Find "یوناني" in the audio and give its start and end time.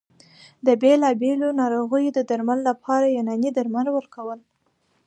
3.15-3.49